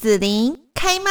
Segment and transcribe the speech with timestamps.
[0.00, 1.10] 紫琳开麦。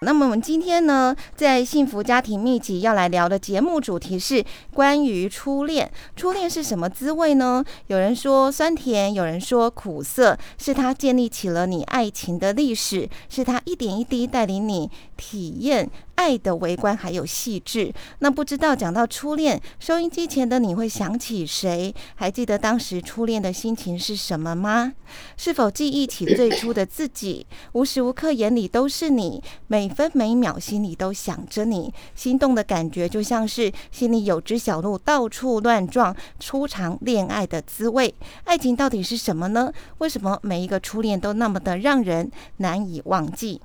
[0.00, 5.88] 那么我们今天呢，在幸福家庭秘籍要来聊的节目主题是关于初恋。
[6.16, 7.64] 初恋是什么滋味呢？
[7.86, 15.88] 有人说酸甜，有人说苦涩，是它建立起了你爱情的历史，是它一点一滴带领你体验。
[16.16, 21.94] 爱的围观还有细致，那不知道讲到初恋，收音机前的你会想起谁？
[22.14, 24.92] 还记得当时初恋的心情是什么吗？
[25.36, 27.46] 是否记忆起最初的自己？
[27.72, 38.12] 无时无刻眼里都是你，每分每秒心里都想着你，心动的感觉就像是心里有只小鹿到处乱撞，初尝恋爱的滋味。
[38.44, 39.70] 爱情到底是什么呢？
[39.98, 43.60] 为什么每一个初恋都那么的让人难以忘记？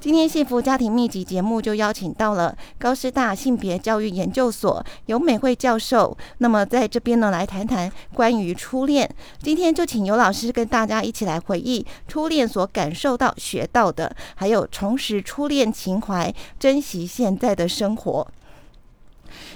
[0.00, 9.10] 今天幸福家庭秘籍节目就邀请到了高师大性别教育研究所尤美惠教授，那么在这边呢来谈谈关于初恋。
[9.40, 18.28] 今天就请尤老师跟大家一起来回忆初恋所感受到、学到的，还有重拾初恋情怀，珍惜现在的生活，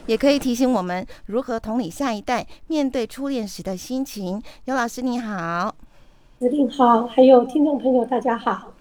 [0.07, 4.43] 也可以提醒我们如何同理下一代面对初恋时的心情。
[4.65, 5.73] 尤老师你好，
[6.41, 8.72] 司令好，还有听众朋友大家好。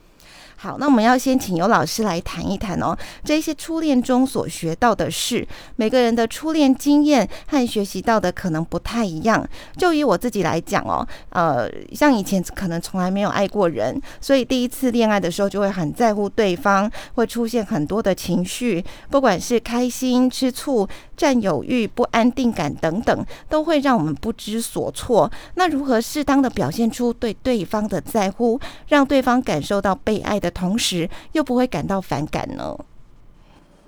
[0.62, 5.48] 好，那我们要先请尤老师来谈一谈哦，这一些初恋中所学到的事。
[5.76, 9.44] 每个人的初恋经验和学习到的可能不太一样。
[9.76, 20.88] 就以我自己来讲哦，呃，像以前可能从来没有爱过人，所以第一次恋爱的时候就会很在乎对方，会出现很多的情绪，不管是开心、吃醋、
[21.22, 25.32] 占有欲、不安定感等等，都会让我们不知所措。
[25.54, 30.50] 那如何适当的表现出对对方的在乎，让对方感受到被爱的？
[30.50, 32.76] 同时又不会感到反感呢？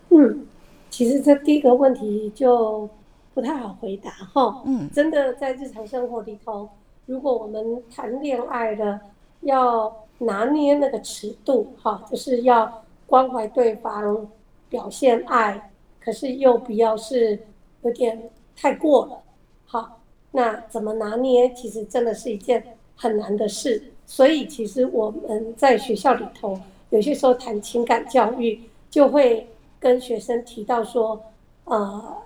[0.09, 0.45] 嗯，
[0.91, 2.87] 其实这第一个问题就
[3.33, 4.61] 不太好回答哈。
[4.65, 6.69] 嗯，真的在日常生活里头，
[7.07, 8.99] 如果我们谈恋爱的，
[9.41, 14.27] 要拿捏那个尺度哈，就是要关怀对方，
[14.69, 15.71] 表现爱，
[16.03, 17.39] 可是又不要是
[17.83, 19.23] 有点太过了。
[19.65, 20.01] 好，
[20.31, 21.53] 那怎么拿捏？
[21.53, 23.91] 其实真的是一件很难的事。
[24.05, 29.47] 所以，其实我们在学校里头，有些时候谈情感教育，就会
[29.79, 31.23] 跟学生提到说，
[31.63, 32.17] 呃，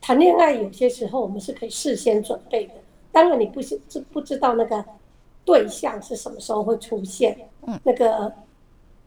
[0.00, 2.74] 谈恋爱有些时候我们是可以事先准备的。
[3.10, 3.80] 当然，你不知
[4.12, 4.84] 不知道那个
[5.44, 7.36] 对象是什么时候会出现，
[7.66, 8.32] 嗯，那个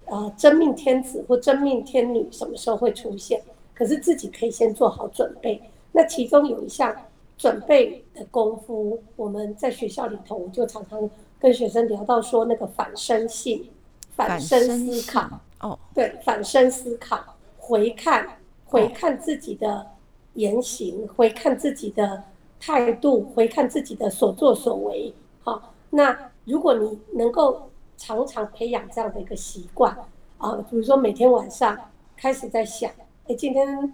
[0.06, 3.42] 呃真命天子或真命天女什么时候会出现，
[3.80, 5.60] 可是自己可以先做好准备。
[5.92, 6.96] 那其中有一项
[7.38, 11.10] 准备的功夫，我们在学校里头，我就常常。
[11.42, 13.66] 跟学生聊到说那个反身性、
[14.14, 17.18] 反身思考哦，对，反身思考，
[17.58, 18.28] 回看
[18.66, 19.88] 回看自己的
[20.34, 22.22] 言行，回看自己的
[22.60, 25.14] 态度，回看自己的所作所为。
[25.42, 29.98] 好，那如果你能够常常培养这样的一个习惯
[30.40, 31.80] 啊，比如说每天晚上
[32.18, 32.92] 开始在想，
[33.30, 33.94] 哎，今天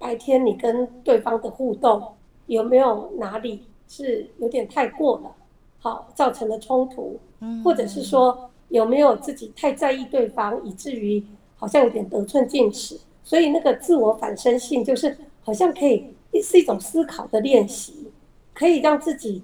[0.00, 2.02] 白天你跟对方的互动
[2.46, 5.32] 有没有哪里是有点太过了？
[5.78, 7.20] 好，造成了冲突，
[7.62, 11.24] 或者是说有没有自己太在意对方，以至于
[11.54, 12.98] 好像有点得寸进尺。
[13.22, 18.10] 所以那个自我反身性，就是好像可以是一种思考的练习，
[18.54, 19.40] 可以让自己，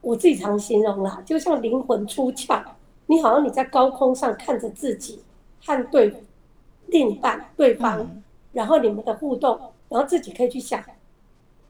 [0.00, 2.62] 我自己常形容啦，就像灵魂出窍。
[3.04, 5.20] 你好像你在高空上看着自己
[5.62, 6.14] 和对
[6.86, 8.22] 另一半对方，
[8.58, 9.56] 然后你们的互动，
[9.88, 10.82] 然后自己可以去想，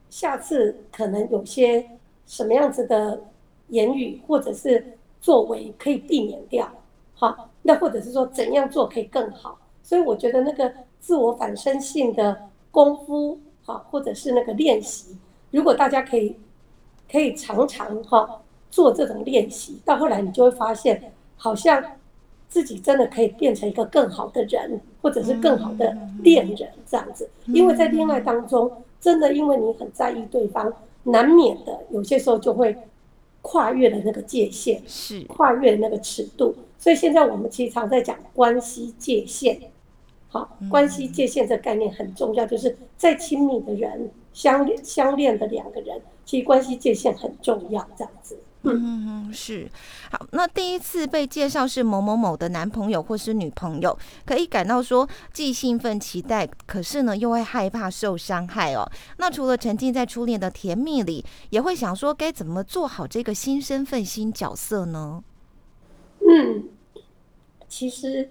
[0.09, 1.87] 下次可能有些
[2.27, 3.21] 什么样子的。
[3.71, 6.67] 言语或者是作为可以避免掉，
[7.15, 9.59] 好，那或者是说怎样做可以更好？
[9.83, 15.19] 所以我觉得那个自我反身性的功夫，好，或者是那个练习，
[15.51, 16.35] 如果大家可以
[17.13, 18.41] 可以常常哈
[18.71, 21.85] 做这种练习，到后来你就会发现，好像
[22.49, 27.29] 自己真的可以变成一个更好的人，或者是更好的恋人这样子。
[27.47, 28.71] 因为在恋爱当中，
[29.01, 30.73] 真的因为你很在意对方，
[31.05, 32.77] 难免的有些时候就会。
[33.41, 39.59] 跨越了那个界限，是跨越那个尺度，所以现在我们其实常在讲关系界限。
[40.29, 48.37] 好，关系界限这概念很重要，就是再亲密的人，相恋相恋的两个人，其实关系界限很重要，这样子。
[48.65, 49.71] 嗯嗯是
[50.11, 50.27] 好。
[50.33, 53.97] 那第一次被介绍是某某某的男朋友或是女朋友，
[54.27, 58.85] 可以感到说既兴奋期待，可是呢又会害怕受伤害哦。
[59.19, 65.23] 那除了沉浸在初恋的甜蜜里，也会想说该怎么做好这个新身份、新角色呢？
[66.29, 66.65] 嗯，
[67.69, 68.29] 其实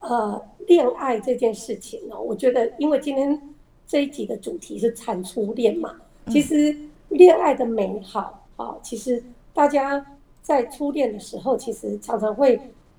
[0.00, 3.40] 呃，恋爱这件事情呢，我觉得因为今天
[3.86, 5.94] 这一集的主题是产初恋嘛，
[6.26, 6.76] 其实
[7.10, 9.22] 恋爱的美好啊，其实。
[9.60, 10.02] 大家
[10.40, 12.58] 在初恋的时候，其实常常会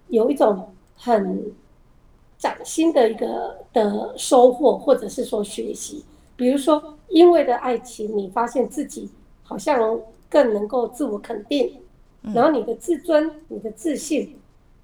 [0.10, 1.52] 有一种很
[2.38, 6.06] 崭新的一个的收获，或者是说学习。
[6.36, 9.10] 比如说，因为的爱情，你发现自己
[9.42, 10.00] 好像
[10.30, 11.82] 更能够自我肯定，
[12.22, 14.36] 然后你的自尊、你的自信，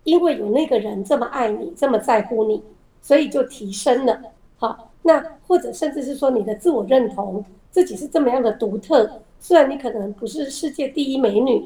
[0.04, 2.64] 因为有那个人这么爱你、这么在乎你，
[3.04, 4.20] 所以就提升了。
[4.58, 9.22] 好，那或者甚至是说你的自我认同，自己是这么样的独特。
[9.40, 11.64] 虽然你可能不是世界第一美女，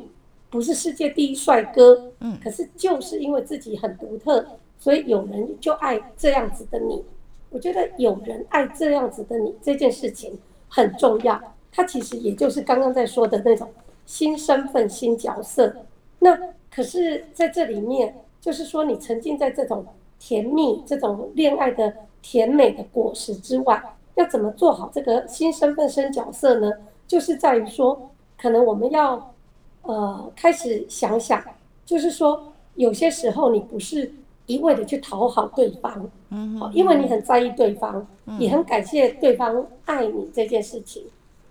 [0.50, 4.46] 不是世界第一帅哥，嗯，可是就是因为自己很独特，
[4.78, 7.04] 所以有人就爱这样子的你。
[7.50, 10.38] 我觉得有人爱这样子的你这件事情
[10.70, 11.42] 很重要。
[11.72, 13.70] 它其实也就是刚刚在说的那种
[14.06, 15.74] 新身份、新角色。
[16.20, 16.38] 那
[16.70, 19.86] 可是在这里面，就是说你沉浸在这种
[20.20, 23.82] 甜蜜、这种恋爱的甜美的果实之外，
[24.16, 26.72] 要怎么做好这个新身份、新角色呢？
[27.12, 29.34] 就是在于说，可能我们要，
[29.82, 31.44] 呃，开始想想，
[31.86, 34.10] 就是说，有些时候你不是
[34.46, 38.08] 一味的去讨好对方，嗯，好，因为你很在意对方，
[38.40, 41.04] 也很感谢对方爱你这件事情，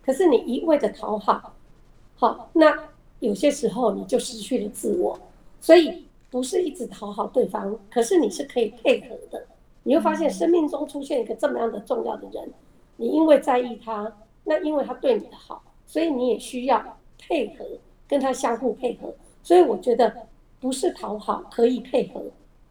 [0.02, 1.52] 可是你一味的讨好，
[2.16, 2.74] 好，那
[3.18, 5.20] 有些时候你就失去了自我，
[5.60, 9.44] 所以不是一直讨好对方，可是你是可以配合的，
[9.82, 12.50] 你会发现生命中出现一个这么样的重要的人，
[12.96, 14.10] 你因为在意他。
[14.44, 17.64] 那因为他对你的好，所以你也需要配合，
[18.08, 19.12] 跟他相互配合。
[19.42, 20.12] 所以我觉得
[20.60, 22.22] 不是讨好，可以配合，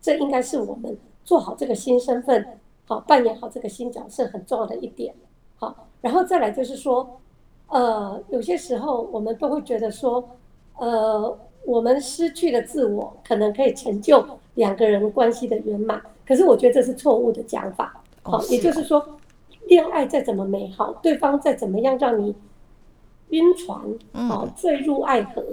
[0.02, 5.14] 这应该是我们做好这个新身份，好扮演好这个新角色很重要的一点。
[5.58, 7.20] 好，然后再来就是说，
[7.68, 10.24] 呃，有些时候我们都会觉得说，
[10.78, 14.26] 呃，我们失去了自我，可能可以成就
[14.56, 16.02] 两个人关系的圆满。
[16.26, 18.04] 可是我觉得这是错误的讲法。
[18.24, 19.19] 好，也就是说。
[19.70, 22.36] 恋爱再怎么美好，对方再怎么样让你
[23.30, 23.80] 晕船，
[24.28, 25.44] 好坠入爱河，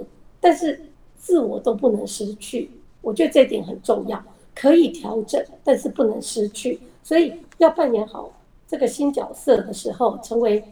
[0.41, 2.71] 但是自我都不能失去。
[3.01, 4.21] 我觉得这点很重要，
[4.55, 6.79] 可以调整，但是不能失去。
[7.03, 8.33] 所以要扮演好
[8.67, 10.63] 这个新角色的时候，成为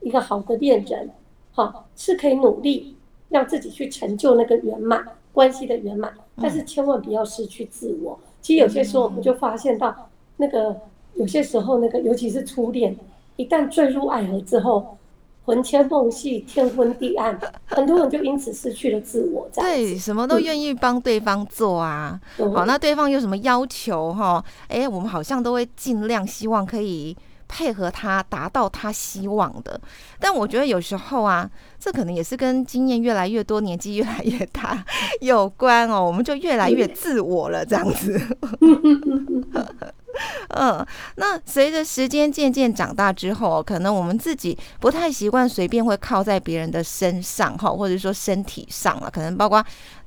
[0.00, 1.10] 一个好的恋人，
[1.52, 2.96] 好是可以努力
[3.28, 6.10] 让自己去成就那个圆满关系的圆满，
[6.40, 8.18] 但是千万不要失去自我。
[8.40, 10.08] 其实有些时候我们就发现到
[10.38, 10.74] 那个。
[11.14, 12.96] 有些时候，那个尤其是初恋，
[13.36, 14.96] 一旦坠入爱河之后，
[15.44, 19.48] 魂牵梦系、天昏地暗，很多人就因此失去了自我。
[19.54, 22.18] 对，什么都愿意帮对方做啊。
[22.54, 24.44] 好，那对方有什么要求哈？
[24.68, 27.14] 哎，我们好像都会尽量希望可以
[27.46, 29.78] 配合他，达到他希望的。
[30.18, 34.82] 但我觉得有时候啊，这可能也是跟经验越来越多、年纪越来越大
[35.20, 36.02] 有关哦。
[36.02, 38.18] 我们就越来越自我了，这样子。
[40.56, 49.64] 嗯，那随着时间渐渐长大之后，可能我们自己不太习惯随便会靠在别人的身上哈，或者说身体上了，可能包括。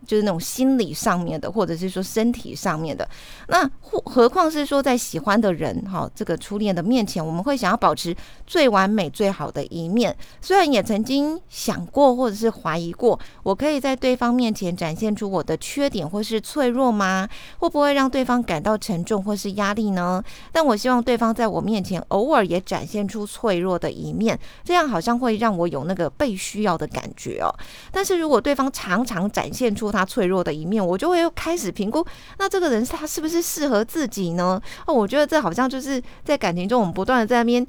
[0.08, 3.08] 就是那种心理上面的，或者是说身体上面的，
[3.50, 8.16] 那何何况是说在喜欢的人哈，这个初恋的面前，我们会想要保持
[8.48, 10.16] 最完美、最好的一面。
[10.42, 17.28] 虽然也曾经想过，或者是怀疑过，我可以在对方面前展现出我的缺点或是脆弱吗？
[17.60, 20.24] 会不会让对方感到沉重或是压力呢？
[20.54, 27.54] 但我希望对方在我面前偶尔也展现出脆弱的一面，这样好像会让我有那个被需要的感觉哦。
[27.92, 32.06] 但是如果对方常常展现出脆弱的一面，我就会开始评估，
[32.40, 34.62] 那这个人他是不是适合自己呢？
[34.86, 37.66] 哦，我觉得这好像就是在感情中，我们不断的在那边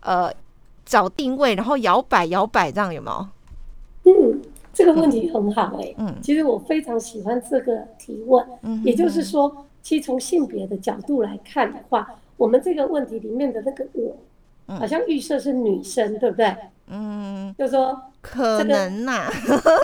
[0.00, 0.32] 呃
[0.84, 3.28] 找定位，然后摇摆摇摆，这样有没有？
[4.04, 4.40] 嗯，
[4.72, 5.94] 这个问题很好哎。
[5.98, 8.44] 嗯，其实我非常喜欢这个提问。
[8.62, 14.16] 嗯，也就是说，其实从性别的角度来看的话，我们这个问题里面的那个我，
[14.78, 16.54] 好像预设是女生，对不对？
[16.88, 18.00] 嗯，就说。
[18.22, 19.30] 可能呐，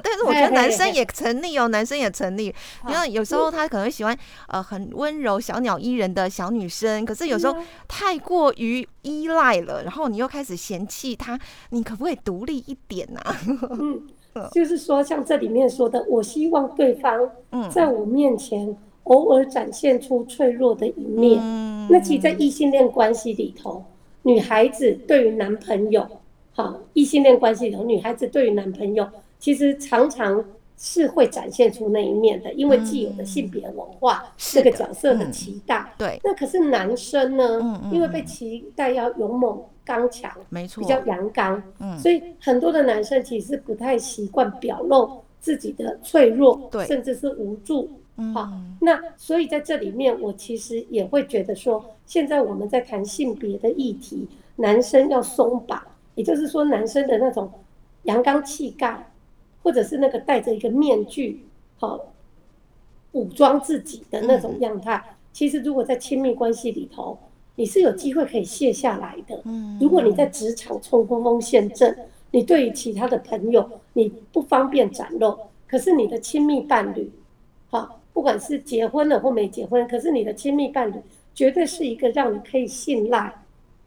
[0.05, 2.55] 但是我觉得男生也成立哦，男生也成立。
[2.87, 4.15] 你看，有时候他可能喜欢
[4.49, 7.57] 呃很温柔、小鸟依人的小女生，可是有时候
[7.89, 11.39] 太过于依赖了，然后你又开始嫌弃他，
[11.71, 13.23] 你可不可以独立一点呐？
[13.71, 14.03] 嗯，
[14.53, 17.19] 就是说像这里面说的，我希望对方
[17.71, 21.41] 在我面前偶尔展现出脆弱的一面。
[21.43, 23.83] 嗯那其实，在异性恋关系里头，
[24.27, 26.05] 女孩子对于男朋友。
[26.53, 29.07] 好，异性恋关系里，女孩子对于男朋友
[29.39, 30.45] 其实常常
[30.77, 35.87] 是会展现出那一面的，因为既有的性别文化这个角色的期待。
[35.97, 37.61] 对，那可是男生呢？
[37.63, 47.89] 嗯因为被期待要勇猛刚强，没错，比较阳刚，嗯，所以很多的男生其实不太习惯表露自己的脆弱，对，甚至是无助。
[48.35, 55.83] 好，那所以在这里面，我其实也会觉得说，现在我们在谈性别的议题，男生要松绑。
[56.15, 57.51] 也就是说，男生的那种
[58.05, 59.11] 阳刚气概，
[59.63, 61.45] 或者是那个戴着一个面具，
[61.77, 62.01] 好
[63.13, 65.05] 武装自己的那种样态。
[65.35, 67.19] 其实，如果在亲密关系里头，
[67.57, 69.43] 你是有机会可以卸下来的。
[69.45, 71.95] 嗯，如果你在职场冲锋锋陷阵，
[72.31, 77.11] 你对于其他的朋友你不方便展露，可是你的亲密伴侣，好，
[78.17, 80.95] 不管是结婚了或没结婚，可是你的亲密伴侣
[81.35, 83.31] 绝对是一个让你可以信赖，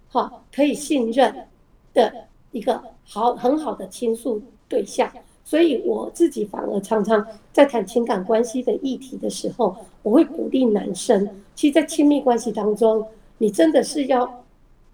[0.07, 1.47] 好，可以信任
[1.95, 2.13] 的
[2.51, 5.11] 一个好很好的倾诉对象。
[5.43, 13.03] 所以我自己反而常常在谈情感关系的议题的时候，我会鼓励男生，其实，在亲密关系当中。
[13.39, 14.43] 你真的是要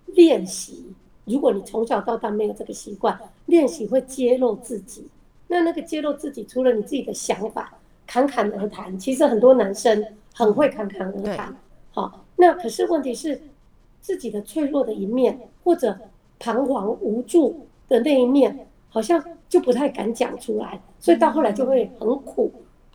[0.06, 0.86] 练习。
[1.26, 5.06] 如果你从小到大没有这个习惯，练习会揭露自己。
[5.48, 7.75] 那那个揭露自己，除了你自己的想法，
[8.06, 8.98] 侃侃而谈。
[8.98, 11.56] 其实很多男生很会侃侃而谈。
[11.92, 13.42] 好，那可是问题是，
[14.02, 15.98] 自己的脆弱的一面，或者
[16.40, 20.82] 彷徨无助的那一面，好像就不太敢讲出来。
[21.00, 22.52] 所以到后来就会很苦，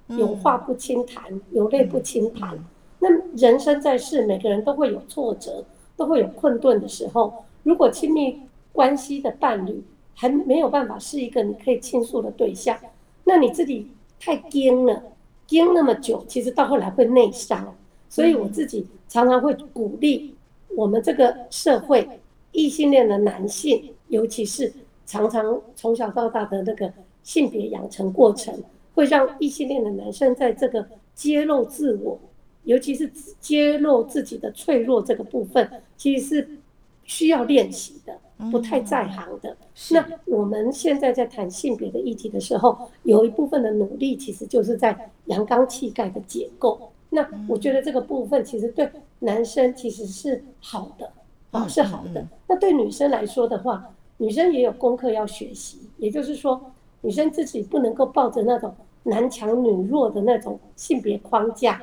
[0.09, 2.59] 有话不轻弹，有泪不轻弹。
[2.99, 5.65] 那人生在世，每个人都会有挫折，
[5.97, 7.45] 都会有困顿的时候。
[7.63, 8.41] 如果亲密
[8.73, 9.83] 关系的伴侣
[10.15, 12.77] 还没有办法是一个你可以倾诉的对象，
[13.25, 13.91] 那你自己
[14.21, 15.03] 太僵了，
[15.49, 17.75] 僵那么久，其实到后来会内伤。
[18.09, 20.35] 所以我自己常常会鼓励
[20.77, 22.09] 我们这个社会
[22.53, 24.73] 异性恋的男性，尤其是
[25.07, 28.63] 常常从小到大的那个性别养成过程，
[28.95, 32.19] 会让异性恋的男生在这个揭露自我。
[32.65, 33.11] 尤其是
[33.41, 36.49] 揭露自己的脆弱这个部分，其实是
[37.05, 38.19] 需要练习的，
[38.51, 39.57] 不太在行的。
[39.91, 46.91] 那我们现在在谈性别的议题的时候，有一部分的努力，其实就是在阳刚气概的解构。
[47.11, 51.11] 那我觉得这个部分其实对男生其实是好的，
[51.51, 52.25] 啊是好的。
[52.47, 61.81] 那对女生来说的话，女生也有功课要学习，也就是说，女生自己不能够抱着那种男强女弱的那种性别框架。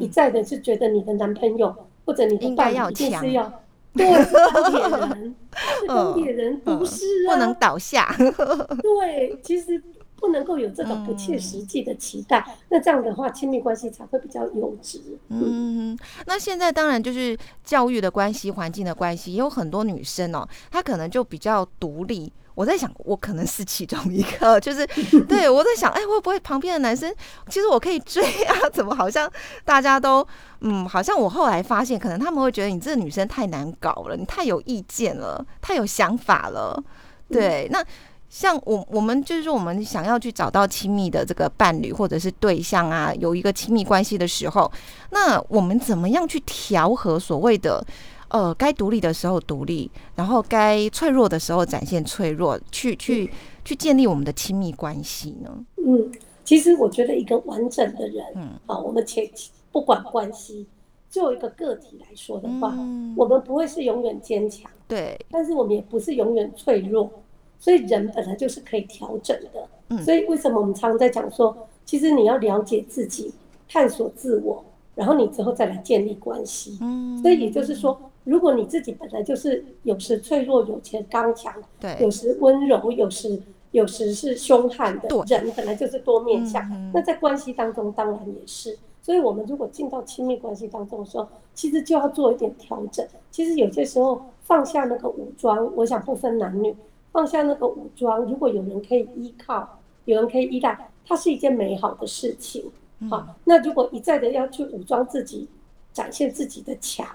[0.00, 1.74] 一再的是觉得你的男朋友
[2.04, 3.50] 或者你的伴侣一定是要
[3.98, 4.06] 对
[4.52, 5.34] 钢铁人，
[5.80, 8.14] 是钢铁人不是啊，不能倒下。
[8.80, 9.82] 对，其实
[10.16, 15.00] 不能够有这种不切实际的期待，那这样的话亲密关系才会比较优质。
[15.28, 22.32] 嗯，那现在当然就是教育的关系、环境的关系，也有很多女生哦，她可能就比较独立。
[22.58, 24.84] 我在想，我可能是其中一个， 就是
[25.28, 27.14] 对我在想，哎，会不会旁边的男生
[27.48, 28.52] 其实我可以追啊？
[28.72, 29.30] 怎么好像
[29.64, 30.26] 大家都
[30.62, 36.82] 嗯，好像我后来发现，可能他们会觉得你这个女生太难搞了，你太有意见了，太有想法了。
[37.30, 37.80] 对，那
[38.28, 44.68] 像我我们就是说，我们想要去找到亲密的这个伴侣或者是对象啊，有一个亲密关系的时候，
[45.10, 47.86] 那我们怎么样去调和所谓的？
[48.30, 53.30] 呃，该独立的时候独立，然后该脆弱的时候展现脆弱，去去
[53.64, 55.64] 去建立我们的亲密关系呢？
[55.82, 56.12] 嗯，
[56.44, 59.26] 其实我觉得一个完整的人，嗯，啊，我们前
[59.72, 60.66] 不管关系，
[61.08, 62.74] 作为一个个体来说的话，
[63.16, 67.10] 我们不会是永远坚强，对，但是我们也不是永远脆弱，
[67.58, 69.66] 所以人本来就是可以调整的。
[69.88, 71.56] 嗯，所以为什么我们常常在讲说，
[71.86, 73.32] 其实你要了解自己，
[73.66, 74.62] 探索自我，
[74.94, 76.76] 然后你之后再来建立关系。
[76.82, 77.98] 嗯，所以也就是说。
[78.28, 86.62] 如果你自己本来就是有时脆弱，有时刚强，对，有时温柔，有时有时是凶悍的人，本来就是多面相。
[86.92, 88.78] 那在关系当中，当然也是。
[89.00, 93.06] 所以，我们如果进到亲密关系当中的时候，其实就要做一点调整。
[93.30, 96.76] 其实有些时候放下那个武装，我想不分男女，
[97.10, 102.70] 放下那个武装，如果有人可以依靠，有人可以依赖，它是一件美好的事情。
[103.08, 105.48] 好，那如果一再的要去武装自己，
[105.94, 107.06] 展现自己的强。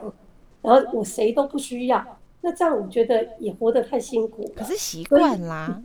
[0.64, 2.04] 然后我谁都不需要，
[2.40, 4.50] 那这样我觉得也活得太辛苦。
[4.56, 5.84] 可是习惯啦，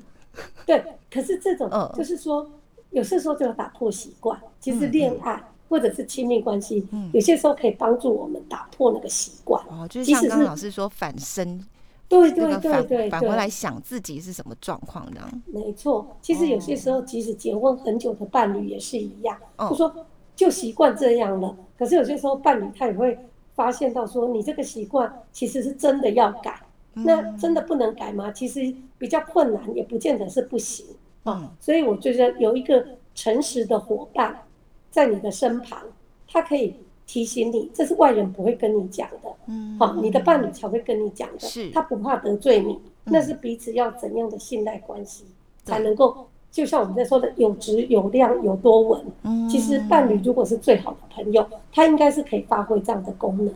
[0.65, 0.83] 对。
[1.11, 2.49] 可是这种就是说，
[2.91, 4.41] 有些时候就要打破习惯。
[4.61, 9.61] 其实恋爱或者是亲密关系，有些时候可以帮助我们打破那个习惯。
[9.69, 11.65] 哦，就是像刚老师说反身，
[12.09, 15.43] 对对对对，反回来想自己是什么状况这样。
[15.47, 19.93] 没错，其实有些时候即使结婚很久的伴侣也是一样，就说
[20.37, 21.57] 就习惯这样了。
[21.77, 23.19] 可是有些时候伴侣他也会。
[23.59, 26.61] 发现到说你这个习惯其实是真的要改，
[26.95, 28.31] 那真的不能改吗？
[28.31, 30.87] 其实比较困难，也不见得是不行。
[31.25, 31.53] 啊。
[31.59, 32.87] 所以我觉得有一个
[33.17, 34.45] 诚实的伙伴
[34.93, 35.83] 在你的身旁，
[36.31, 45.25] 他可以提醒你，这是外人不会跟你讲的，嗯，好，你的伴侣才会跟你讲的，是，他不怕得罪你，那是彼此要怎样的信赖关系
[45.65, 46.29] 才能够。
[46.51, 49.01] 就像我们在说的，有质有量有多稳。
[49.49, 53.55] 其实伴侣如果是最好的朋友，他应该是可以发挥这样的功能的。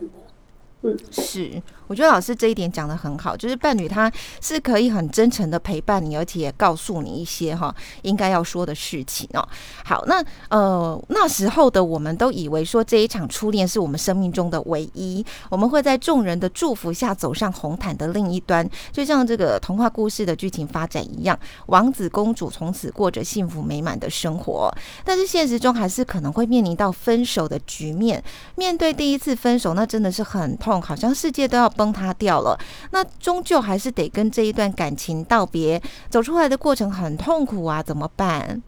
[1.10, 1.62] 是。
[1.88, 4.10] 我觉得老师这一点讲的很好，就是伴侣他
[4.40, 9.46] 是可以很真诚的陪伴你，而且也告诉你一些哈应该要说的事情哦。
[9.84, 24.74] 好，那呃那时候的我们都以为说这一场初恋是我们生命中的唯一，我们会在众人的祝福下走上红毯的另一端，就像这个童话故事的剧情发展一样，王子公主从此过着幸福美满的生活。
[25.04, 28.22] 但是现实中还是可能会面临到分手的局面，
[28.54, 31.72] 面对第一次分手，那真的是很痛，好像世界都要。
[31.72, 32.58] 崩塌掉了，
[32.90, 35.80] 那终究还是得跟这一段感情道别。
[36.10, 38.62] 走出来的过程很痛苦啊，怎么办？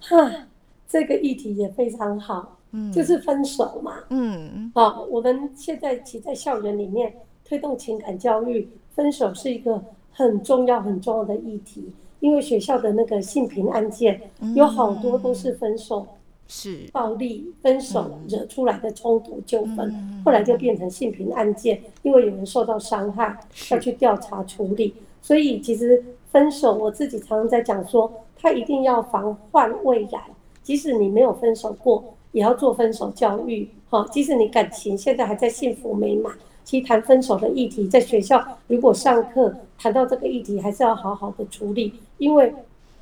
[0.00, 0.46] 哈，
[0.88, 7.14] 这个议题也非常好，嗯，就是分手嘛，嗯，好，我们现在其在校园里面
[7.44, 9.80] 推动情感教育，分手是一个
[10.12, 14.20] 很重要很重要的议题，因为学校的那个性平案件
[14.56, 16.04] 有好多都是分手。
[16.48, 23.36] 是暴力分手惹出来的冲突纠纷，后来就变成性平案件，因为有人受到伤害，
[23.70, 24.94] 要去调查处理。
[25.20, 30.22] 所以其实分手，我自己常常在讲说，他一定要防患未然。
[30.62, 33.68] 即使你没有分手过，也要做分手教育。
[33.88, 36.32] 好，即使你感情现在还在幸福美满，
[36.64, 42.54] 其实谈分手的议题，在学校如果上课谈到这个议题，还是要好好的处理，因为。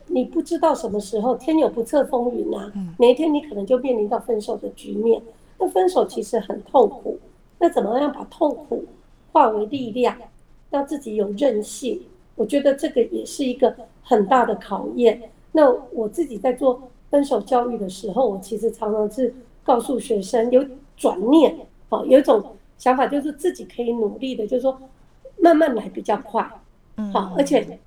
[0.06, 5.20] 你不知道什么时候天有不测风云啊，哪一天你可能就面临到分手的局面。
[5.58, 7.18] 那分手其实很痛苦，
[7.58, 8.84] 那怎么样把痛苦
[9.32, 10.16] 化为力量，
[10.70, 12.02] 让自己有韧性？
[12.34, 15.30] 我觉得这个也是一个很大的考验。
[15.52, 19.32] 那我自己在做分手教育的时候，我其实常常是
[19.62, 20.64] 告诉学生有
[20.96, 21.56] 转念，
[21.88, 22.44] 哦，有一种
[22.76, 24.76] 想法就是自己可以努力的，就是说
[25.38, 26.42] 慢慢来比较快，
[27.12, 27.78] 好，而且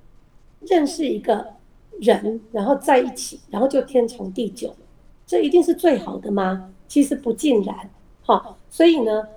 [0.62, 1.57] 认识一个。
[2.00, 4.74] 人，然后在一起，然后就天长地久，
[5.26, 6.74] 这一定是最好的吗？
[6.88, 7.90] 其实不尽然，
[8.24, 9.28] 好，所以呢，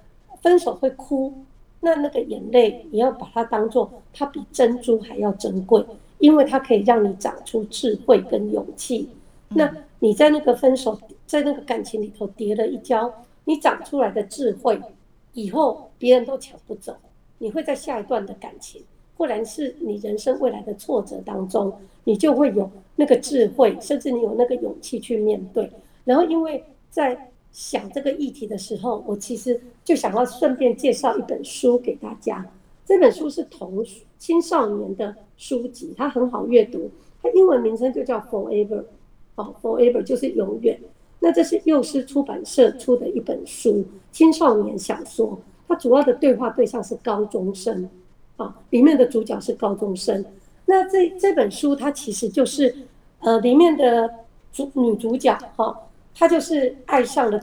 [0.40, 1.32] 分手会哭，
[1.80, 5.84] 那那个眼泪，你要把它当做它比珍珠还要珍贵，
[6.18, 9.08] 因为它可以让你长出智慧跟勇气。
[9.48, 13.12] 那你在那个分手，在那个感情里头跌了一跤，
[13.44, 14.80] 你长出来的智慧，
[15.32, 16.96] 以后别人都抢不走，
[17.38, 18.82] 你会在下一段的感情。
[19.20, 21.70] 不然是你人生未来的挫折当中，
[22.04, 25.70] 你就会有那个智慧，甚至你有那个勇气去面对。
[26.06, 32.50] 然后，因为在想这个议题的时候，我其实就想要顺便介绍一本书给大家。
[32.86, 33.84] 这本书是童
[34.16, 36.90] 青少年的书籍，它很好阅读。
[37.22, 38.84] 它英文名称就叫 Forever，
[39.34, 40.80] 哦，Forever 就是永远。
[41.18, 45.38] 那这是幼师出版社出的一本书，青少年小说。
[45.68, 47.86] 它主要的对话对象是高中生。
[48.40, 50.24] 啊，里面的主角是高中生。
[50.64, 52.74] 那这这本书，它其实就是，
[53.18, 54.08] 呃，里面的
[54.52, 55.78] 主女主角哈，
[56.14, 57.40] 她就是爱上了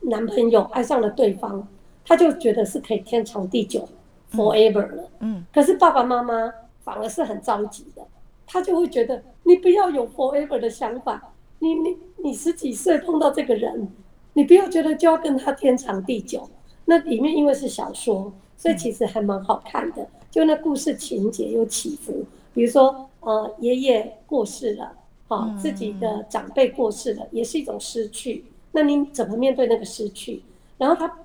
[0.00, 1.66] 男朋友，爱上了对方，
[2.04, 3.88] 她就觉得是可以天长地久
[4.32, 5.10] ，forever 了。
[5.20, 5.44] 嗯。
[5.52, 6.52] 可是爸爸妈妈
[6.82, 8.02] 反而是很着急的，
[8.46, 13.88] 他就会觉得你不要有 forever 的想法，你你你十几岁碰到这个人，
[14.34, 16.48] 你不要觉得就要跟他天长地久。
[16.86, 20.06] 那里面因为是小说，所以其实还蛮好看的。
[20.34, 24.90] 就那故事情节有起伏，比如说，呃，爷爷过世了，
[25.28, 28.44] 好，自己的长辈过世了，也是一种失去。
[28.72, 30.42] 那你怎么面对那个失去？
[30.76, 31.20] 然后他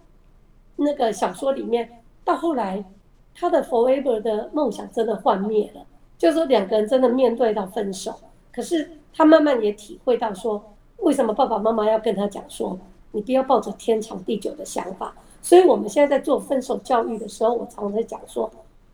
[0.75, 2.85] 那个小说里面，到后来
[3.33, 5.83] 他的 forever 的梦想真的幻灭了，
[6.15, 8.13] 就是说两个人真的面对到分手。
[8.51, 10.63] 可是他慢慢也体会到说，
[10.97, 12.77] 为什么爸爸妈妈要跟他讲说，
[13.13, 15.15] 你不要抱着天长地久的想法。
[15.41, 18.47] 所以我们现在在做分手教育的时候，我常常在讲说。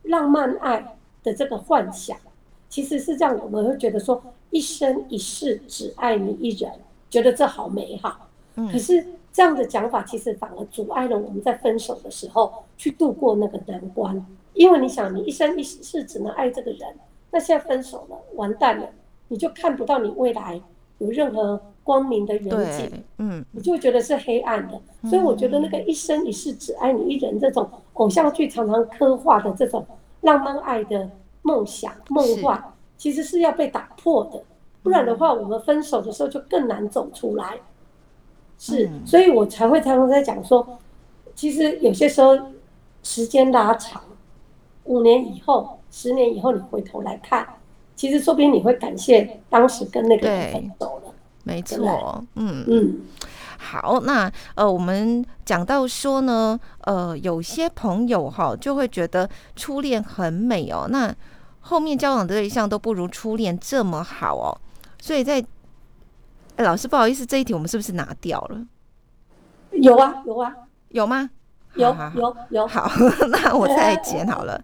[0.06, 2.18] 浪漫爱的这个幻想，
[2.70, 6.72] 其实是这样，我们会觉得说一生一世只爱你一人，
[7.10, 8.28] 觉得这好美好。
[8.56, 8.68] 嗯。
[8.72, 14.26] 可是这样的讲法，其实反而阻碍了我们在分手的时候去度过那个难关。
[14.54, 16.96] 因为你想，你一生一世只能爱这个人，
[17.32, 18.88] 那现在分手了，完蛋了，
[19.28, 20.62] 你就看不到你未来
[21.00, 23.04] 有任何光明的远景。
[23.19, 23.45] 嗯。
[23.52, 25.10] 你就会觉得是黑暗的。
[25.10, 27.69] 所以我觉得那个一生一世只爱你一人这种。
[27.95, 29.86] 偶像剧常常刻画的这种
[30.19, 31.10] 浪漫爱的
[31.43, 32.62] 梦想梦幻，
[32.98, 34.43] 其实是要被打破的，
[34.84, 37.58] 不然的话，我们分手的时候就更难走出来。
[38.60, 40.78] 是，所以我才会常常在讲说，
[41.36, 42.38] 其实有些时候
[43.02, 44.04] 时间拉长，
[44.84, 47.48] 五年以后、十年以后，你回头来看，
[47.95, 51.05] 其实说不定你会感谢当时跟那个人分手了。
[51.45, 52.99] 没错，嗯嗯。
[53.58, 61.13] 好，那呃，我们讲到说呢，呃，有些朋友哈就会觉得初恋很美哦，那
[61.62, 64.58] 后面交往的对象都不如初恋这么好哦，
[64.99, 65.43] 所以在，
[66.58, 68.65] 哎，老师不好意思，这一题我们是不是拿掉了？
[69.71, 70.53] 有啊，有啊，
[70.89, 71.29] 有吗？
[71.75, 72.67] 有有有。
[72.67, 72.91] 好，
[73.31, 74.62] 那我再剪好了。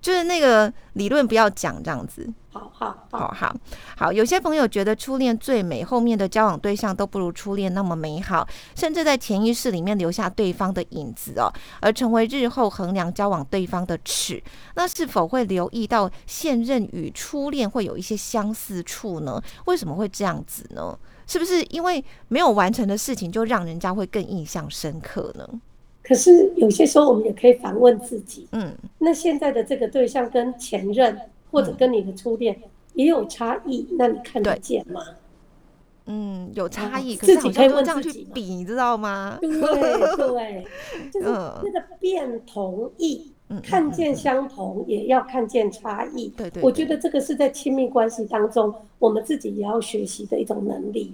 [0.00, 2.28] 就是那个理论不要讲这样子。
[2.50, 3.54] 好好好好
[3.98, 14.42] 好，有些朋友觉得初恋最美，后面的交往对象都不如初恋那么美好，甚至在潜意识里面留下对方的影子哦，而成为日后衡量交往对方的尺。
[14.74, 19.42] 那是否会留意到现任与初恋会有一些相似处呢？
[19.66, 20.98] 为什么会这样子呢？
[21.26, 25.46] 是不是因为没有完成的事情就让人家会更印象深刻呢？
[26.06, 31.18] 可是有些时候，我们也可以反问自己：，嗯，那现在的这个对象跟前任
[31.50, 32.56] 或者跟你的初恋
[32.94, 35.02] 也有差异，那你看得见吗？
[36.06, 39.36] 嗯，有差异，自己可以问自己比，你知道吗？
[39.40, 40.64] 对对，
[41.12, 46.28] 就是那个变同意，看见相同也要看见差异。
[46.36, 51.12] 对对，我觉得这个是在亲密关系当中，我们自己也要学习的一种能力。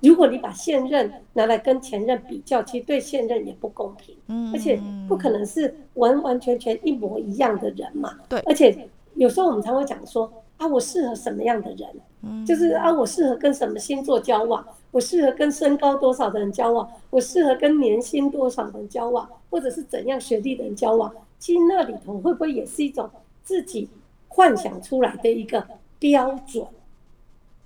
[0.00, 11.88] 如果你把现任拿来跟前任比较，其实对现任也不公平，嗯，而且不可能是完完全全一模一样的人嘛，对，而且有时候我们常会讲说啊，我适合什么样的人，
[12.22, 23.10] 嗯，就是啊，我适合跟什么星座交往，我适合跟身高多少的人交往，我适合跟年薪多少的人交往，或者是怎样学历的人交往，其实那里头会不会也是一种
[23.42, 23.88] 自己
[24.28, 25.66] 幻想出来的一个
[25.98, 26.64] 标准？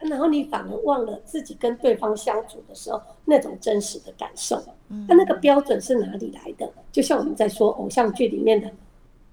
[0.08, 4.62] 然后你反而忘了自己跟对方相处的时候那种真实的感受。
[5.06, 6.68] 他那个标准是哪里来的？
[6.90, 8.68] 就像我们在说偶像剧里面的，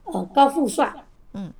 [0.04, 0.94] 呃，高富帅，
[1.34, 1.52] 嗯，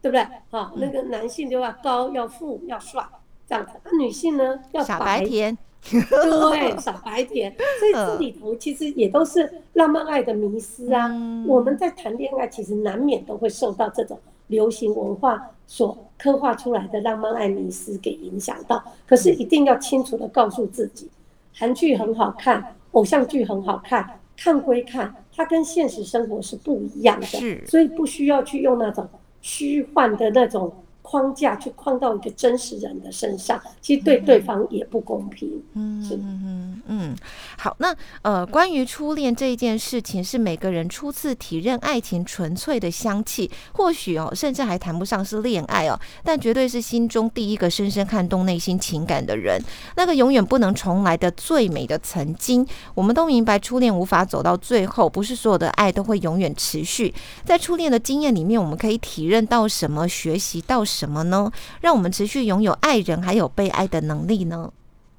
[0.00, 0.24] 对不对？
[0.50, 3.04] 好，那个男性就要高、要富、要帅
[3.48, 3.72] 这样子。
[3.82, 7.52] 那女性呢，要傻白甜，对，傻白甜。
[7.80, 11.08] 所以这里头其实也都是浪漫爱的迷失啊。
[11.46, 15.96] 我们在谈恋爱，其实难免都会受到这种流行文化所。
[16.16, 21.10] 刻画出来的浪漫爱迷思给影响到，可是一定要清楚的告诉自己，
[21.52, 29.06] 韩剧很好看，偶像剧很好看，看归看，它跟现实生活是不一样的，所以不需要去用那种
[29.42, 30.72] 虚幻的那种。
[31.06, 35.62] 框架去框到一个真实人的身上，其实对对方也不公平。
[35.74, 37.16] 嗯嗯嗯嗯，
[37.58, 49.60] 好，那呃，关于初恋这一件事情，是每个人初次体认爱情纯粹的香气，或许哦，甚至还谈不上是恋爱哦，但绝对是心中第一个深深撼动内心情感的人，
[49.96, 52.66] 那个永远不能重来的最美的曾经。
[52.94, 57.12] 我们都明白，初恋无法走到最后，不是所有的爱都会永远持续。
[57.44, 60.82] 在初恋的经验里面，我们可以体认到什么，学习到。
[60.82, 60.93] 什么
[61.24, 61.50] 呢？
[61.80, 64.72] 让我们持续拥有爱人还有被爱的能力呢？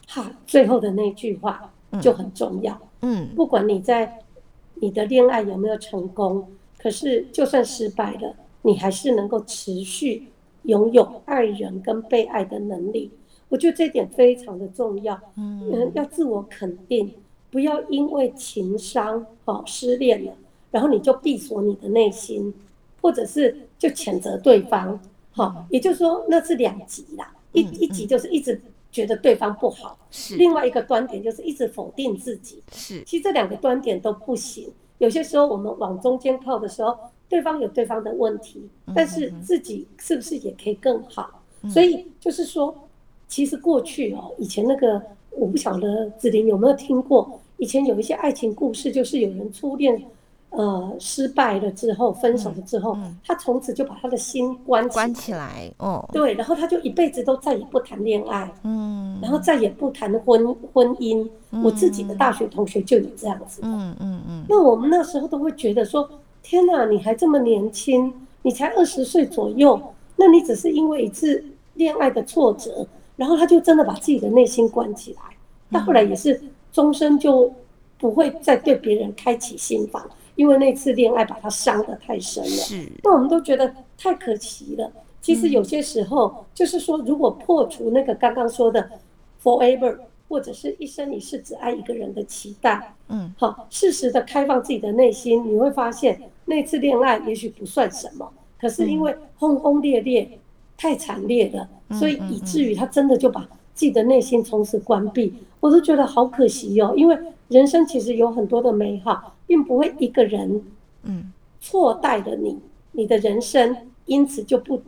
[0.08, 2.80] 好，最后的那句话就很重要。
[3.02, 4.20] 嗯，不管你在
[4.76, 10.28] 你的恋爱有没有成功，可是就算失败了，你还是能够持续
[10.64, 13.12] 拥有爱人跟被爱的能力。
[13.50, 15.20] 我觉得这点非常的重要。
[15.38, 17.14] 嗯，要自我肯定，
[17.50, 20.32] 不要因为情伤哦失恋了，
[20.72, 22.54] 然后你就闭锁你的内心，
[23.02, 25.00] 或者是就谴责对方。
[25.36, 33.04] 好，也就是说那是两极啦，一一级就是一直觉得对方不好，是另外一个端点就是一直否定自己，是。
[33.04, 41.44] 其实这两个端点都不行，有些时候我们往中间靠的时候，对方有对方的问题，但是自己是不是也可以更好？
[41.70, 42.74] 所以就是说，
[43.28, 50.02] 其实过去哦，以前那个我不晓得子琳有没有听过，以前有一些爱情故事，就是有人初恋。
[50.58, 56.08] 呃，失败了之后，分手了之后，他从此就把他的心关关起来哦。
[56.14, 61.28] 对，然后他就一辈子都再也不谈恋爱，嗯，然后再也不谈婚婚姻。
[61.64, 64.46] 我自己的大学同学就有这样子的，嗯嗯嗯。
[64.50, 66.10] 那我们那时候都会觉得说，
[66.44, 69.82] 天哪，你还这么年轻，你才二十岁左右，
[70.18, 71.42] 那你只是因为一次
[71.76, 75.22] 恋爱的挫折，然后他就真的把自己的内心关起来，
[75.72, 76.42] 到后来也是
[76.74, 77.50] 终身就
[77.98, 80.06] 不会再对别人开启心房。
[80.36, 82.92] 因为那次恋爱把他伤得太深了，是。
[83.04, 84.92] 那我们都觉得太可惜了。
[85.22, 88.90] 其实有些时候，就是说，如果破除那个刚刚说的
[89.44, 100.38] forever 或者是一生一世只爱一个人的期待，嗯，好，适时的开放自己的内心，你会发现那次恋爱也许不算什么，可是因为轰轰烈烈
[100.78, 103.42] 太惨烈了，所以以至于他真的就把
[103.74, 105.34] 自己的内心从此关闭。
[105.60, 107.18] 我都觉得好可惜哦，因为
[107.48, 109.35] 人生其实有很多的美好。
[109.48, 110.64] 并不会一个人，
[111.04, 111.32] 嗯，
[111.62, 112.58] 错待了你，
[112.94, 114.82] 你的人生因此就不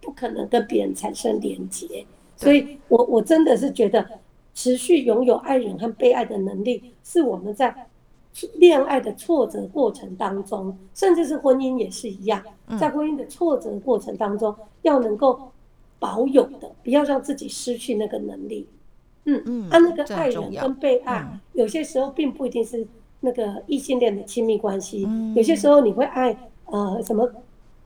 [0.00, 2.06] 不可能跟别人产生连接。
[2.36, 4.04] 所以，我我真的是觉得，
[4.54, 7.86] 持续拥有爱人和被爱的能力，是我们在
[8.54, 12.42] 恋爱的挫折过程当中，甚至是婚姻也是一样，
[12.80, 15.52] 在婚姻的挫折过程当中，要能够
[15.98, 18.66] 保有的，不要让自己失去那个能力。
[19.24, 22.86] 嗯嗯，他那个爱人跟被爱，有些时候并不一定是。
[23.22, 25.08] 那个异性恋的亲密关系。
[25.34, 27.28] 有些时候你会爱呃什么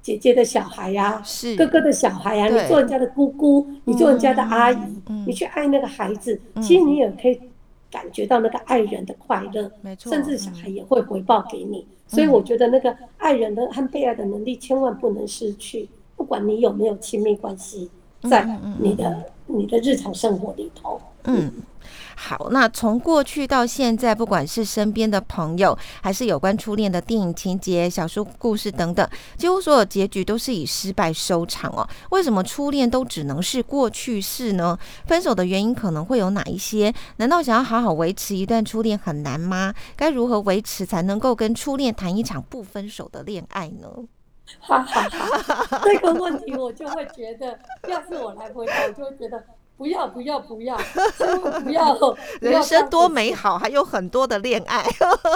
[0.03, 1.23] 姐姐的小孩呀，
[1.57, 4.79] 哥哥的小孩呀，你做人家的姑姑，你做人家的阿姨，
[5.27, 6.85] 你去爱那个孩子，其实。
[6.85, 7.41] 你也可以
[7.91, 11.87] 感觉到那个爱人的快乐，甚至小孩也会回报给你。
[12.07, 17.91] 所以我觉得那个爱人的和被爱的能力千万不能失去，不管你有没有亲密关系，
[18.31, 21.51] 在你的你的日常生活里头，嗯。
[22.15, 31.87] 好，那从过去到现在，不管是身边的朋友，还是有关初恋的电影情节、小说故事等等，几乎所有结局都是以失败收场哦。
[32.11, 34.79] 为什么初恋都只能是过去式呢？
[35.07, 36.93] 分手的原因可能会有哪一些？
[37.17, 39.75] 难道想要好好维持一段初恋很难吗？
[39.95, 43.89] 该如何维持才能够跟初恋谈一场不分手的恋爱呢？
[44.61, 49.43] 哈哈哈，这个问题我就会觉得，要是我来回答，我就会觉得。
[49.77, 50.77] 不要不要不要，
[51.63, 52.17] 不要！
[52.41, 54.83] 人生多美好，还有很多的恋爱。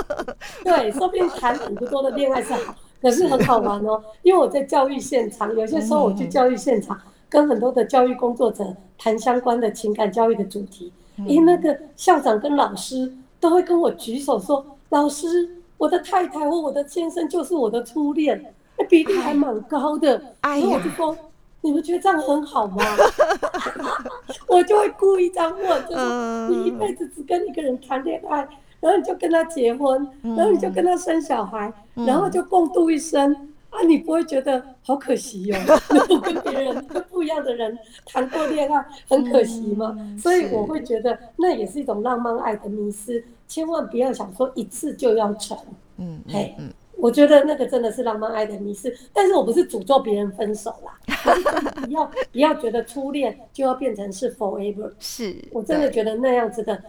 [0.65, 4.03] 对，说不定谈很多的恋爱是好，可是很好玩哦。
[4.23, 6.99] 因为我在教育现场，有些时候我去教育现场，
[7.29, 10.91] 跟很多的教育工作者谈相关的情感教育的主题。
[11.27, 20.35] 因为那个校长跟老师都会跟我举手说：“老师，我的太太或我的先生就是我的初恋。”那比例还蛮高的。
[20.41, 20.81] 哎呀。
[21.63, 22.83] 你们觉得这样很好吗？
[24.49, 28.47] 我就会故意这样问，就是你一辈子只跟一个人谈恋爱，
[28.81, 33.33] 然后你就跟他结婚，然后你就跟他生小孩，然后就共度一生
[33.71, 33.83] 啊！
[33.87, 35.57] 你不会觉得好可惜哟？
[36.23, 39.97] 跟别人跟不一样的人谈过恋爱，很可惜吗？
[40.19, 45.57] 所以我会觉得那也是一种浪漫爱的迷失，千万不要想说一次就要成。
[45.99, 46.73] 嗯，嘿，嗯。
[47.01, 50.99] 我觉得那个真的是浪漫爱的迷失，但是我不是诅咒别人分手啦，
[51.85, 56.83] 不要不要觉得初恋就要变成是 forever，是我真的觉得那样子的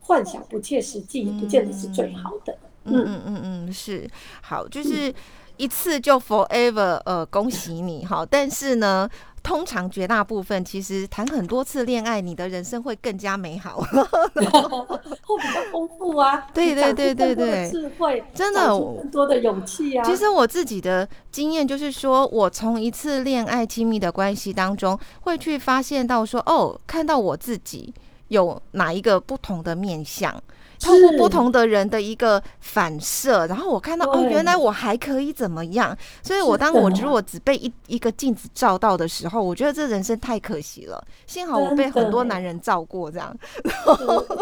[0.00, 2.56] 幻想不切实际，也不见得是最好的。
[2.84, 4.08] 嗯嗯嗯嗯，是
[4.42, 5.12] 好，就是
[5.56, 9.08] 一次就 forever，呃，恭喜你哈，但是呢。
[9.46, 13.78] 通常绝大部分其实谈很多次恋爱，你的人生会更加美好，
[14.34, 16.48] 会比较丰富啊。
[16.52, 20.02] 对对对对对，智慧真的更多的勇气啊。
[20.04, 27.94] 其实我自己的经验就是说，我从一次恋爱亲密的关系当中，会去发现到说，哦，看到我自己
[28.26, 30.42] 有哪一个不同的面相。
[30.80, 35.96] 透过不同的人的一个反射，然后我看到哦，原来我还可以怎么样？
[36.22, 41.02] 所以，我当我如果只被一一个镜子照到的时候，我觉得这人生太可惜了。
[41.26, 43.36] 幸好我被很多男人照过，这样。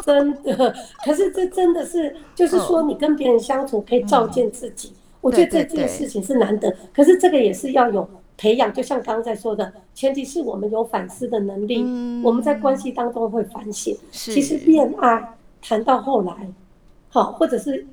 [0.04, 4.92] 真的，可是这真的是，就是说你跟别人相处可以照见自己。
[5.20, 8.72] 我觉得这这个事情是难得，可是这个也是要有培养。
[8.72, 11.82] 就像刚才说的，前提是我们有反思的能力，
[12.22, 13.96] 我们在关系当中会反省。
[14.10, 15.36] 其实恋爱。
[15.66, 16.52] 谈到后来，
[17.08, 17.86] 好，或者是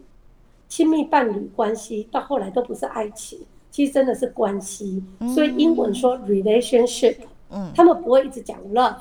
[0.68, 3.40] 亲密伴侣关系，到后来都不是爱情，
[3.72, 5.02] 其实真的是关系。
[5.34, 7.16] 所以英文说 relationship，
[7.50, 8.98] 嗯，他们不会一直讲 love，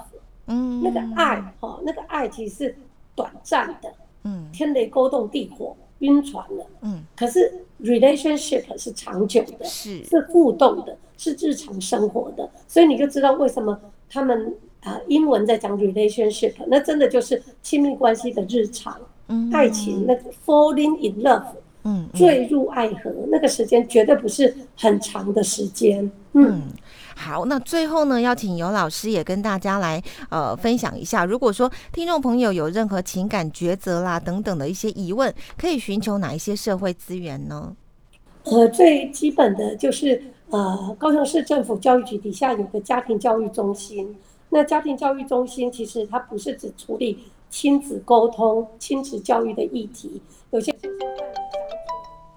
[0.47, 2.77] 嗯，那个爱，哈，那个爱其实是
[3.17, 10.05] 短暂的，嗯，天雷勾动地火，晕船了，嗯，可是 relationship 是长久的，是。
[10.05, 14.55] 是互动的，是日常生活的，所以你就知道为什么他们。
[14.83, 18.99] 啊，英文在讲 relationship，那真的就是亲密关系的日常，
[19.53, 21.45] 爱情那个 falling in love，
[21.85, 26.11] 嗯，坠入爱河，那个时间绝对不是很长的时间。
[26.33, 26.63] 嗯，
[27.15, 37.77] 好，那最后呢，要请尤老师也跟大家来呃分享一下，如果说听众朋友有任何情感抉择啦等等的一些疑问，可以寻求哪一些社会资源呢？
[38.45, 44.17] 呃，最基本的就是呃，高雄市政府教育局底下有个家庭教育中心。
[44.51, 50.73] 那家庭教育中心其实它不是只处理亲子沟通、亲子教育的议题，有些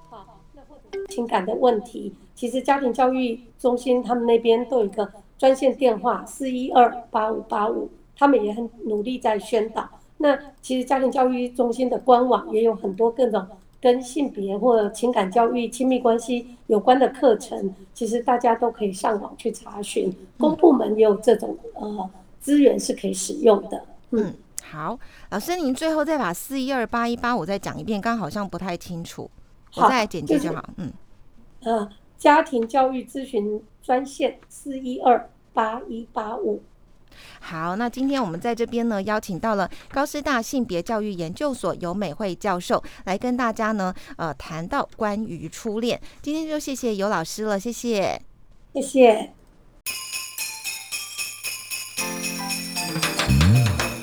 [0.09, 9.89] 好，那或者情感的问题，其实家庭教育中心他们那边都有一个专线电话四一二八五八五，他们也很努力在宣导。
[10.17, 13.45] 那其实家庭教育中心的官网也有很多各种。
[13.83, 20.09] 跟性别或情感教育、亲密关系有关的课程，其实大家都可以上网去查询。
[20.37, 23.83] 公部门也有这种呃资源是可以使用的。
[24.11, 24.97] 嗯，好，
[25.31, 29.29] 老师，您最后再把四一二八一八五再讲一遍，刚好像不太清楚，
[29.75, 30.63] 我再简介就好。
[30.77, 30.89] 嗯，
[31.63, 36.61] 呃，家庭教育咨询专线四一二八一八五。
[37.39, 45.99] 好，那今天我们在这边呢，邀请到了高师大性别教育研究所尤美惠教授来跟大家呢，呃，谈到关于初恋。
[46.21, 48.21] 今天就谢谢尤老师了，谢谢，
[48.73, 49.42] 谢谢。